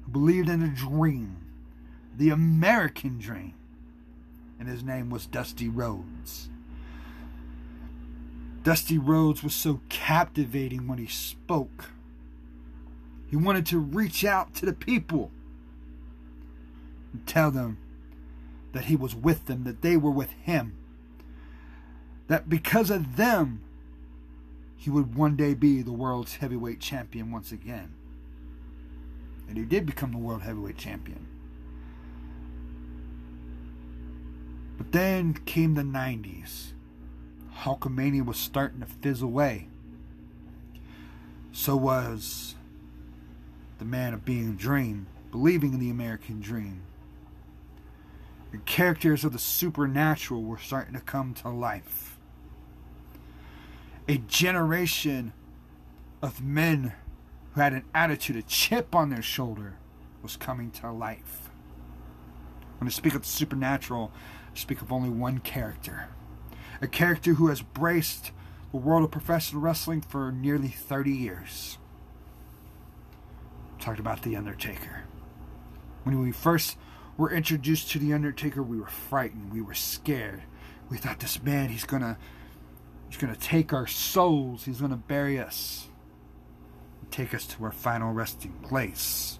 who 0.02 0.10
believed 0.10 0.48
in 0.48 0.60
a 0.60 0.68
dream, 0.68 1.36
the 2.16 2.30
American 2.30 3.18
dream, 3.18 3.54
and 4.60 4.68
his 4.68 4.84
name 4.84 5.08
was 5.08 5.26
Dusty 5.26 5.68
Rhodes. 5.70 6.50
Dusty 8.62 8.98
Rhodes 8.98 9.42
was 9.42 9.54
so 9.54 9.80
captivating 9.88 10.86
when 10.86 10.98
he 10.98 11.06
spoke. 11.06 11.86
He 13.26 13.36
wanted 13.36 13.64
to 13.66 13.78
reach 13.78 14.22
out 14.22 14.54
to 14.56 14.66
the 14.66 14.74
people 14.74 15.30
and 17.12 17.26
tell 17.26 17.50
them 17.50 17.78
that 18.72 18.84
he 18.84 18.96
was 18.96 19.14
with 19.14 19.46
them, 19.46 19.64
that 19.64 19.80
they 19.80 19.96
were 19.96 20.10
with 20.10 20.30
him. 20.32 20.76
That 22.28 22.50
because 22.50 22.90
of 22.90 23.16
them, 23.16 23.62
he 24.76 24.90
would 24.90 25.14
one 25.14 25.36
day 25.36 25.54
be 25.54 25.80
the 25.80 25.92
world's 25.92 26.36
heavyweight 26.36 26.80
champion 26.80 27.32
once 27.32 27.50
again. 27.50 27.94
And 29.48 29.56
he 29.56 29.64
did 29.64 29.86
become 29.86 30.12
the 30.12 30.18
world 30.18 30.42
heavyweight 30.42 30.76
champion. 30.76 31.26
But 34.80 34.92
then 34.92 35.34
came 35.34 35.74
the 35.74 35.82
90s. 35.82 36.72
Hulkamania 37.54 38.24
was 38.24 38.38
starting 38.38 38.80
to 38.80 38.86
fizz 38.86 39.20
away. 39.20 39.68
So 41.52 41.76
was 41.76 42.54
the 43.78 43.84
man 43.84 44.14
of 44.14 44.24
being 44.24 44.48
a 44.48 44.52
dream, 44.52 45.06
believing 45.30 45.74
in 45.74 45.80
the 45.80 45.90
American 45.90 46.40
dream. 46.40 46.80
The 48.52 48.58
characters 48.64 49.22
of 49.22 49.34
the 49.34 49.38
supernatural 49.38 50.42
were 50.42 50.56
starting 50.56 50.94
to 50.94 51.00
come 51.00 51.34
to 51.34 51.50
life. 51.50 52.18
A 54.08 54.16
generation 54.16 55.34
of 56.22 56.42
men 56.42 56.94
who 57.52 57.60
had 57.60 57.74
an 57.74 57.84
attitude, 57.94 58.36
a 58.36 58.42
chip 58.42 58.94
on 58.94 59.10
their 59.10 59.20
shoulder, 59.20 59.74
was 60.22 60.38
coming 60.38 60.70
to 60.70 60.90
life. 60.90 61.50
When 62.78 62.88
I 62.88 62.90
speak 62.90 63.14
of 63.14 63.20
the 63.20 63.28
supernatural, 63.28 64.10
speak 64.54 64.82
of 64.82 64.92
only 64.92 65.10
one 65.10 65.38
character. 65.38 66.08
A 66.80 66.86
character 66.86 67.34
who 67.34 67.48
has 67.48 67.62
braced 67.62 68.32
the 68.70 68.78
world 68.78 69.04
of 69.04 69.10
professional 69.10 69.62
wrestling 69.62 70.00
for 70.00 70.30
nearly 70.32 70.68
30 70.68 71.10
years. 71.10 71.78
I'm 73.86 73.98
about 73.98 74.22
The 74.22 74.36
Undertaker. 74.36 75.04
When 76.04 76.20
we 76.20 76.32
first 76.32 76.76
were 77.16 77.30
introduced 77.30 77.90
to 77.90 77.98
The 77.98 78.12
Undertaker, 78.12 78.62
we 78.62 78.78
were 78.78 78.86
frightened. 78.86 79.52
We 79.52 79.62
were 79.62 79.74
scared. 79.74 80.42
We 80.88 80.98
thought 80.98 81.20
this 81.20 81.42
man, 81.42 81.70
he's 81.70 81.84
gonna 81.84 82.18
he's 83.08 83.18
gonna 83.18 83.36
take 83.36 83.72
our 83.72 83.86
souls, 83.86 84.64
he's 84.64 84.80
gonna 84.80 84.96
bury 84.96 85.38
us. 85.38 85.88
Take 87.10 87.34
us 87.34 87.46
to 87.48 87.64
our 87.64 87.72
final 87.72 88.12
resting 88.12 88.52
place. 88.62 89.38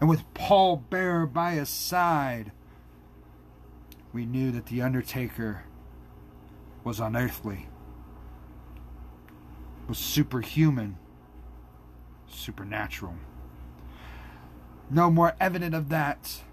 And 0.00 0.08
with 0.08 0.22
Paul 0.34 0.76
Bearer 0.76 1.26
by 1.26 1.52
his 1.52 1.68
side, 1.68 2.52
we 4.16 4.24
knew 4.24 4.50
that 4.50 4.64
The 4.64 4.80
Undertaker 4.80 5.64
was 6.82 7.00
unearthly, 7.00 7.68
was 9.86 9.98
superhuman, 9.98 10.96
supernatural. 12.26 13.16
No 14.88 15.10
more 15.10 15.36
evident 15.38 15.74
of 15.74 15.90
that 15.90 16.44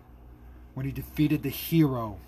when 0.73 0.85
he 0.85 0.91
defeated 0.91 1.41
the 1.41 1.47
hero, 1.47 2.19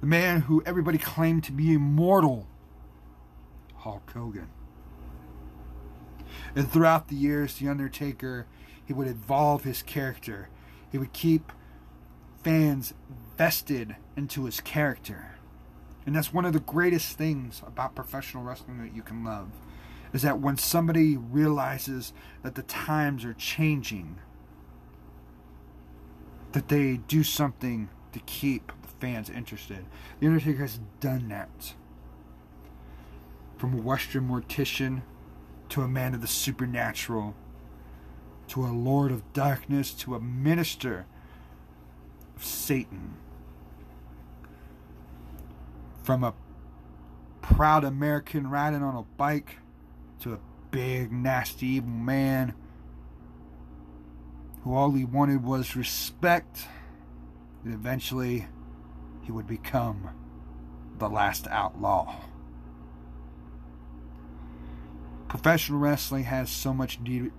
the 0.00 0.08
man 0.08 0.40
who 0.40 0.60
everybody 0.66 0.98
claimed 0.98 1.44
to 1.44 1.52
be 1.52 1.72
immortal, 1.72 2.48
Hulk 3.76 4.10
Hogan. 4.12 4.48
And 6.56 6.68
throughout 6.68 7.06
the 7.06 7.14
years, 7.14 7.54
The 7.54 7.68
Undertaker, 7.68 8.48
he 8.84 8.92
would 8.92 9.06
evolve 9.06 9.62
his 9.62 9.82
character. 9.82 10.48
He 10.90 10.98
would 10.98 11.12
keep 11.12 11.52
fans 12.46 12.94
vested 13.36 13.96
into 14.16 14.44
his 14.44 14.60
character. 14.60 15.34
And 16.06 16.14
that's 16.14 16.32
one 16.32 16.44
of 16.44 16.52
the 16.52 16.60
greatest 16.60 17.18
things 17.18 17.60
about 17.66 17.96
professional 17.96 18.44
wrestling 18.44 18.78
that 18.78 18.94
you 18.94 19.02
can 19.02 19.24
love 19.24 19.48
is 20.12 20.22
that 20.22 20.38
when 20.38 20.56
somebody 20.56 21.16
realizes 21.16 22.12
that 22.44 22.54
the 22.54 22.62
times 22.62 23.24
are 23.24 23.34
changing, 23.34 24.20
that 26.52 26.68
they 26.68 26.98
do 27.08 27.24
something 27.24 27.88
to 28.12 28.20
keep 28.20 28.70
the 28.80 28.88
fans 29.00 29.28
interested. 29.28 29.84
The 30.20 30.28
Undertaker 30.28 30.60
has 30.60 30.78
done 31.00 31.28
that. 31.30 31.74
From 33.56 33.74
a 33.74 33.82
Western 33.82 34.28
mortician 34.28 35.02
to 35.70 35.82
a 35.82 35.88
man 35.88 36.14
of 36.14 36.20
the 36.20 36.28
supernatural 36.28 37.34
to 38.46 38.64
a 38.64 38.68
lord 38.68 39.10
of 39.10 39.32
darkness 39.32 39.92
to 39.94 40.14
a 40.14 40.20
minister 40.20 41.06
of 42.36 42.44
Satan. 42.44 43.14
From 46.02 46.22
a 46.22 46.34
proud 47.40 47.84
American 47.84 48.48
riding 48.48 48.82
on 48.82 48.94
a 48.94 49.02
bike 49.02 49.58
to 50.20 50.34
a 50.34 50.38
big, 50.70 51.10
nasty, 51.12 51.66
evil 51.66 51.90
man 51.90 52.54
who 54.62 54.74
all 54.74 54.90
he 54.92 55.04
wanted 55.04 55.44
was 55.44 55.76
respect, 55.76 56.66
and 57.64 57.72
eventually 57.72 58.48
he 59.22 59.32
would 59.32 59.46
become 59.46 60.10
the 60.98 61.08
last 61.08 61.46
outlaw. 61.48 62.16
Professional 65.28 65.78
wrestling 65.78 66.24
has 66.24 66.50
so 66.50 66.72
much 66.72 67.02
deep 67.02 67.32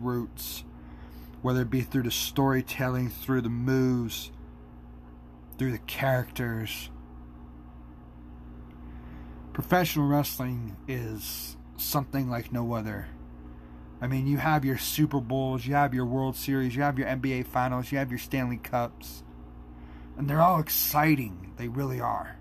roots, 0.00 0.64
whether 1.42 1.62
it 1.62 1.70
be 1.70 1.82
through 1.82 2.04
the 2.04 2.10
storytelling, 2.10 3.08
through 3.08 3.40
the 3.40 3.48
moves, 3.48 4.30
through 5.60 5.72
the 5.72 5.78
characters. 5.80 6.88
Professional 9.52 10.08
wrestling 10.08 10.74
is 10.88 11.58
something 11.76 12.30
like 12.30 12.50
no 12.50 12.72
other. 12.72 13.08
I 14.00 14.06
mean, 14.06 14.26
you 14.26 14.38
have 14.38 14.64
your 14.64 14.78
Super 14.78 15.20
Bowls, 15.20 15.66
you 15.66 15.74
have 15.74 15.92
your 15.92 16.06
World 16.06 16.34
Series, 16.34 16.74
you 16.74 16.80
have 16.80 16.98
your 16.98 17.08
NBA 17.08 17.46
Finals, 17.46 17.92
you 17.92 17.98
have 17.98 18.08
your 18.08 18.18
Stanley 18.18 18.56
Cups. 18.56 19.22
And 20.16 20.30
they're 20.30 20.40
all 20.40 20.60
exciting. 20.60 21.52
They 21.58 21.68
really 21.68 22.00
are. 22.00 22.38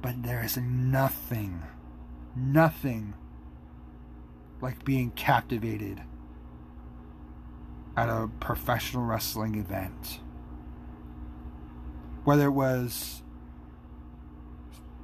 But 0.00 0.22
there 0.22 0.42
is 0.42 0.56
nothing, 0.56 1.62
nothing 2.34 3.12
like 4.62 4.86
being 4.86 5.10
captivated 5.10 6.00
at 7.94 8.08
a 8.08 8.30
professional 8.40 9.04
wrestling 9.04 9.56
event. 9.56 10.20
Whether 12.24 12.46
it 12.46 12.50
was 12.50 13.22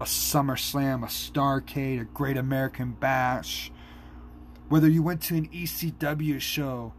a 0.01 0.05
SummerSlam, 0.05 1.03
a 1.03 1.07
Starcade, 1.07 2.01
a 2.01 2.05
Great 2.05 2.37
American 2.37 2.93
Bash, 2.93 3.71
whether 4.69 4.89
you 4.89 5.03
went 5.03 5.23
to 5.23 5.37
an 5.37 5.49
ECW 5.49 6.41
show 6.41 6.93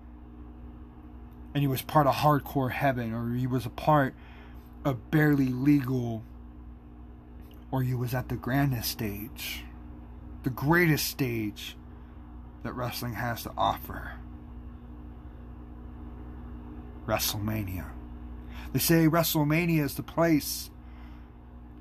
and 1.54 1.64
you 1.64 1.70
was 1.70 1.82
part 1.82 2.08
of 2.08 2.16
Hardcore 2.16 2.72
Heaven, 2.72 3.14
or 3.14 3.36
you 3.36 3.50
was 3.50 3.66
a 3.66 3.70
part 3.72 4.14
of 4.86 5.12
Barely 5.12 5.48
Legal, 5.50 6.24
or 7.72 7.84
you 7.84 7.98
was 7.98 8.14
at 8.14 8.30
the 8.30 8.36
grandest 8.36 8.90
stage, 8.90 9.64
the 10.44 10.50
greatest 10.50 11.08
stage 11.08 11.76
that 12.64 12.74
wrestling 12.74 13.14
has 13.14 13.44
to 13.44 13.52
offer. 13.58 14.14
WrestleMania. 17.06 17.86
They 18.74 18.80
say 18.80 19.08
WrestleMania 19.08 19.84
is 19.84 19.96
the 19.96 20.04
place 20.04 20.70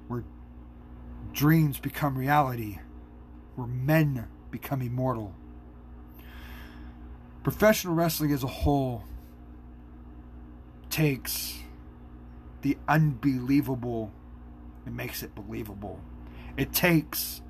where 0.09 0.25
dreams 1.33 1.79
become 1.79 2.16
reality, 2.16 2.79
where 3.55 3.66
men 3.66 4.29
become 4.51 4.83
immortal. 4.83 5.35
Professional 7.42 7.94
wrestling 7.94 8.33
as 8.33 8.42
a 8.42 8.49
whole 8.49 9.05
takes 10.90 11.61
the 12.62 12.79
unbelievable 12.88 14.11
and 14.85 14.96
makes 14.96 15.22
it 15.22 15.35
believable. 15.35 16.01
It 16.57 16.72
takes 16.72 17.42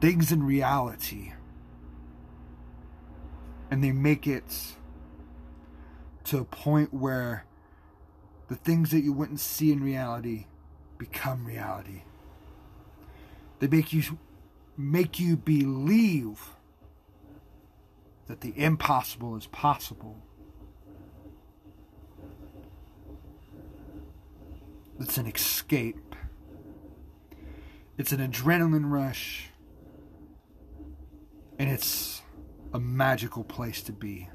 things 0.00 0.30
in 0.30 0.42
reality 0.42 1.32
and 3.70 3.82
they 3.82 3.92
make 3.92 4.26
it 4.26 4.74
to 6.24 6.38
a 6.38 6.44
point 6.44 6.92
where 6.92 7.44
the 8.48 8.56
things 8.56 8.90
that 8.90 9.00
you 9.00 9.12
wouldn't 9.12 9.40
see 9.40 9.72
in 9.72 9.82
reality 9.82 10.46
become 10.98 11.46
reality. 11.46 12.02
They 13.58 13.66
make 13.68 13.92
you 13.92 14.18
make 14.76 15.18
you 15.18 15.36
believe 15.36 16.50
that 18.26 18.40
the 18.40 18.52
impossible 18.56 19.36
is 19.36 19.46
possible. 19.46 20.16
It's 24.98 25.16
an 25.18 25.26
escape. 25.26 26.14
It's 27.98 28.12
an 28.12 28.18
adrenaline 28.18 28.90
rush. 28.90 29.50
And 31.58 31.70
it's 31.70 32.22
a 32.76 32.80
magical 32.80 33.42
place 33.42 33.80
to 33.80 33.90
be. 33.90 34.28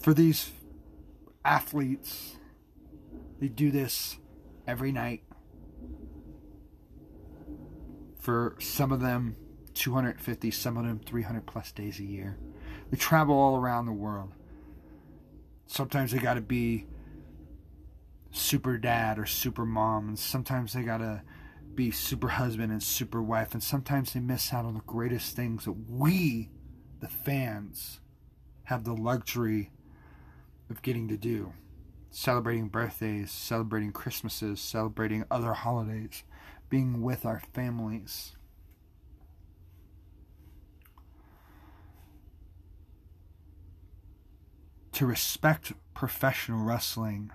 For 0.00 0.14
these 0.14 0.52
athletes, 1.44 2.36
they 3.40 3.48
do 3.48 3.72
this 3.72 4.18
every 4.64 4.92
night 4.92 5.24
for 8.20 8.54
some 8.60 8.92
of 8.92 9.00
them 9.00 9.34
250, 9.74 10.52
some 10.52 10.76
of 10.76 10.86
them 10.86 11.00
300 11.04 11.44
plus 11.44 11.72
days 11.72 11.98
a 11.98 12.04
year. 12.04 12.38
They 12.92 12.96
travel 12.96 13.34
all 13.34 13.56
around 13.56 13.86
the 13.86 13.92
world. 13.92 14.30
Sometimes 15.66 16.12
they 16.12 16.18
got 16.18 16.34
to 16.34 16.40
be 16.40 16.86
super 18.30 18.78
dad 18.78 19.18
or 19.18 19.26
super 19.26 19.66
mom, 19.66 20.06
and 20.06 20.18
sometimes 20.18 20.72
they 20.72 20.82
got 20.82 20.98
to 20.98 21.22
be 21.74 21.90
super 21.90 22.28
husband 22.28 22.72
and 22.72 22.82
super 22.82 23.22
wife, 23.22 23.52
and 23.52 23.62
sometimes 23.62 24.12
they 24.12 24.20
miss 24.20 24.52
out 24.52 24.64
on 24.64 24.74
the 24.74 24.80
greatest 24.80 25.34
things 25.36 25.64
that 25.64 25.72
we, 25.88 26.50
the 27.00 27.08
fans, 27.08 28.00
have 28.64 28.84
the 28.84 28.94
luxury 28.94 29.70
of 30.70 30.82
getting 30.82 31.08
to 31.08 31.16
do 31.16 31.52
celebrating 32.12 32.68
birthdays, 32.68 33.30
celebrating 33.30 33.90
Christmases, 33.90 34.60
celebrating 34.60 35.24
other 35.30 35.54
holidays 35.54 36.24
being 36.68 37.02
with 37.02 37.24
our 37.24 37.42
families. 37.52 38.36
To 44.92 45.06
respect 45.06 45.72
professional 45.94 46.62
wrestling 46.64 47.32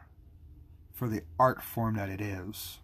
for 0.93 1.08
the 1.08 1.23
art 1.39 1.63
form 1.63 1.95
that 1.95 2.10
it 2.10 2.21
is, 2.21 2.80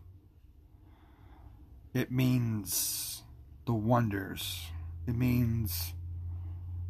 It 1.94 2.12
means 2.12 3.24
the 3.66 3.74
wonders. 3.74 4.68
It 5.08 5.16
means 5.16 5.94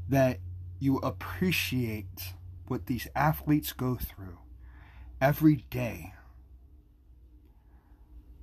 that 0.08 0.40
you 0.80 0.98
appreciate 0.98 2.34
what 2.68 2.86
these 2.86 3.08
athletes 3.16 3.74
go 3.74 3.96
through 3.96 4.38
every 5.20 5.66
day 5.70 6.14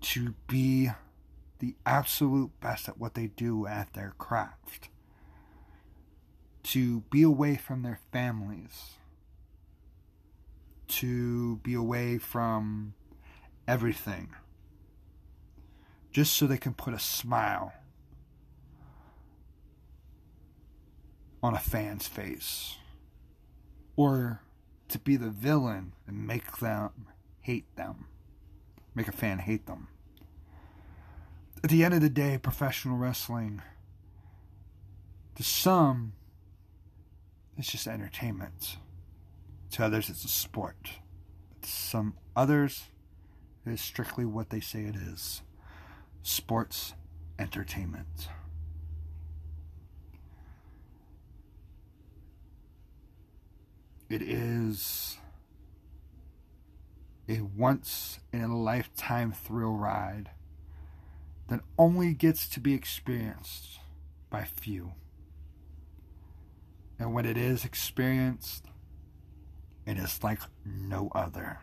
to 0.01 0.35
be 0.47 0.91
the 1.59 1.77
absolute 1.85 2.51
best 2.61 2.89
at 2.89 2.99
what 2.99 3.15
they 3.15 3.27
do 3.27 3.67
at 3.67 3.93
their 3.93 4.15
craft, 4.19 4.89
to 6.63 7.01
be 7.11 7.23
away 7.23 7.57
from 7.57 7.83
their 7.83 8.01
families, 8.13 8.95
to 10.89 11.57
be 11.57 11.75
away 11.75 12.19
from 12.19 12.95
everything, 13.69 14.35
just 16.13 16.35
so 16.35 16.47
they 16.47 16.59
can 16.59 16.75
put 16.75 16.95
a 16.95 16.99
smile 16.99 17.73
on 21.43 21.55
a 21.55 21.59
fan's 21.59 22.07
face, 22.07 22.77
or 23.97 24.43
to 24.89 24.99
be 24.99 25.17
the 25.17 25.31
villain 25.31 25.93
and 26.07 26.27
make 26.27 26.59
them 26.59 26.91
hate 27.41 27.77
them, 27.77 28.07
make 28.95 29.09
a 29.09 29.13
fan 29.13 29.39
hate 29.39 29.67
them 29.67 29.89
at 31.63 31.71
the 31.71 31.85
end 31.85 31.95
of 31.95 32.01
the 32.01 32.11
day, 32.11 32.39
professional 32.39 32.97
wrestling, 32.97 33.63
to 35.35 35.43
some, 35.43 36.13
it's 37.57 37.71
just 37.71 37.87
entertainment. 37.87 38.77
To 39.73 39.85
others, 39.85 40.09
it's 40.09 40.25
a 40.25 40.29
sport. 40.29 40.93
To 41.63 41.69
some 41.69 42.15
others, 42.35 42.85
it 43.67 43.73
is 43.73 43.81
strictly 43.81 44.25
what 44.25 44.51
they 44.51 44.61
say 44.61 44.85
it 44.85 44.97
is 44.97 45.43
sports 46.23 46.95
entertainment. 47.39 48.29
It 54.09 54.23
is 54.23 55.19
a 57.29 57.41
once 57.43 58.19
in 58.33 58.43
a 58.43 58.59
lifetime 58.61 59.31
thrill 59.31 59.75
ride 59.75 60.31
that 61.49 61.61
only 61.79 62.13
gets 62.13 62.49
to 62.49 62.61
be 62.61 62.75
experienced 62.75 63.79
by 64.29 64.45
few. 64.45 64.93
And 66.99 67.15
when 67.15 67.25
it 67.25 67.37
is 67.37 67.65
experienced, 67.65 68.67
it 69.87 69.97
is 69.97 70.23
like 70.23 70.41
no 70.65 71.11
other. 71.15 71.61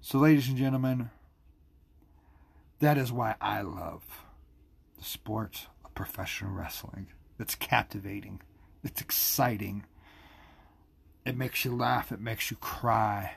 So, 0.00 0.18
ladies 0.18 0.48
and 0.48 0.56
gentlemen, 0.56 1.10
that 2.80 2.98
is 2.98 3.12
why 3.12 3.36
I 3.40 3.62
love 3.62 4.24
the 4.98 5.04
sport 5.04 5.68
of 5.84 5.94
professional 5.94 6.52
wrestling. 6.52 7.08
It's 7.38 7.54
captivating, 7.54 8.42
it's 8.82 9.00
exciting, 9.00 9.86
it 11.24 11.36
makes 11.36 11.64
you 11.64 11.74
laugh, 11.74 12.12
it 12.12 12.20
makes 12.20 12.50
you 12.50 12.56
cry 12.56 13.36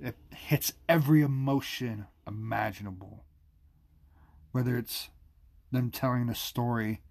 it 0.00 0.16
hits 0.30 0.72
every 0.88 1.22
emotion 1.22 2.06
imaginable. 2.26 3.24
Whether 4.52 4.76
it's 4.76 5.10
them 5.70 5.90
telling 5.90 6.28
a 6.28 6.34
story 6.34 7.02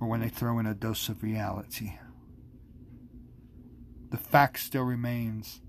or 0.00 0.08
when 0.08 0.20
they 0.20 0.28
throw 0.28 0.58
in 0.58 0.66
a 0.66 0.74
dose 0.74 1.08
of 1.08 1.22
reality. 1.22 1.98
The 4.10 4.18
fact 4.18 4.58
still 4.58 4.82
remains 4.82 5.60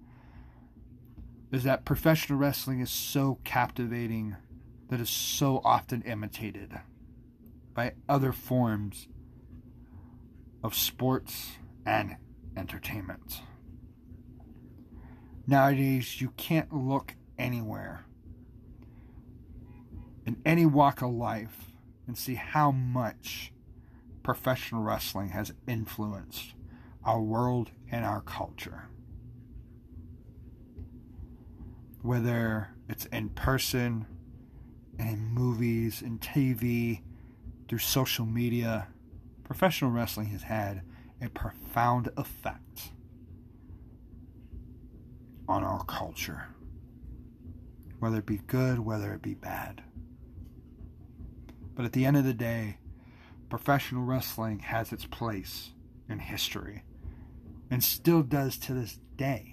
is 1.53 1.63
that 1.63 1.85
professional 1.85 2.39
wrestling 2.39 2.79
is 2.79 2.89
so 2.89 3.37
captivating 3.43 4.35
that 4.89 4.99
is 4.99 5.09
so 5.09 5.61
often 5.63 6.01
imitated 6.01 6.73
by 7.75 7.93
other 8.09 8.31
forms 8.31 9.07
of 10.63 10.73
sports 10.73 11.51
and 11.85 12.17
entertainment. 12.57 13.41
Nowadays, 15.45 16.19
you 16.19 16.29
can't 16.37 16.73
look 16.73 17.15
anywhere 17.37 18.05
in 20.25 20.41
any 20.43 20.65
walk 20.65 21.03
of 21.03 21.11
life 21.11 21.71
and 22.07 22.17
see 22.17 22.35
how 22.35 22.71
much 22.71 23.53
professional 24.23 24.81
wrestling 24.81 25.29
has 25.29 25.53
influenced 25.67 26.55
our 27.03 27.21
world 27.21 27.69
and 27.91 28.03
our 28.05 28.21
culture. 28.21 28.87
Whether 32.03 32.69
it's 32.87 33.05
in 33.05 33.29
person, 33.29 34.05
in 34.99 35.25
movies, 35.25 36.01
in 36.01 36.19
TV, 36.19 37.01
through 37.67 37.79
social 37.79 38.25
media, 38.25 38.89
professional 39.45 39.89
wrestling 39.89 40.27
has 40.27 40.43
had 40.43 40.81
a 41.21 41.29
profound 41.29 42.09
effect 42.17 42.91
on 45.47 45.63
our 45.63 45.83
culture, 45.85 46.49
whether 47.99 48.17
it 48.17 48.25
be 48.25 48.41
good, 48.47 48.79
whether 48.79 49.13
it 49.13 49.21
be 49.21 49.33
bad. 49.33 49.81
But 51.73 51.85
at 51.85 51.93
the 51.93 52.05
end 52.05 52.17
of 52.17 52.25
the 52.25 52.33
day, 52.33 52.79
professional 53.49 54.03
wrestling 54.03 54.59
has 54.59 54.91
its 54.91 55.05
place 55.05 55.71
in 56.09 56.19
history 56.19 56.83
and 57.71 57.81
still 57.81 58.23
does 58.23 58.57
to 58.57 58.73
this 58.73 58.99
day. 59.15 59.52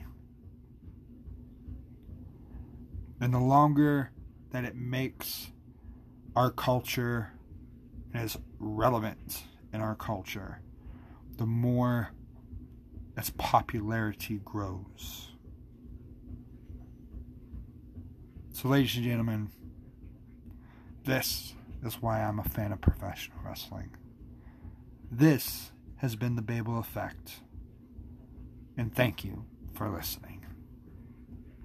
And 3.20 3.34
the 3.34 3.38
longer 3.38 4.10
that 4.50 4.64
it 4.64 4.74
makes 4.74 5.50
our 6.34 6.50
culture 6.50 7.32
as 8.14 8.38
relevant 8.58 9.44
in 9.72 9.80
our 9.80 9.94
culture, 9.94 10.60
the 11.36 11.46
more 11.46 12.12
its 13.16 13.30
popularity 13.30 14.40
grows. 14.44 15.32
So, 18.52 18.68
ladies 18.68 18.96
and 18.96 19.04
gentlemen, 19.04 19.50
this 21.04 21.54
is 21.84 22.00
why 22.02 22.22
I'm 22.22 22.38
a 22.38 22.44
fan 22.44 22.72
of 22.72 22.80
professional 22.80 23.38
wrestling. 23.44 23.90
This 25.10 25.72
has 25.96 26.16
been 26.16 26.36
the 26.36 26.42
Babel 26.42 26.78
Effect, 26.78 27.40
and 28.76 28.94
thank 28.94 29.24
you 29.24 29.44
for 29.74 29.88
listening. 29.88 30.39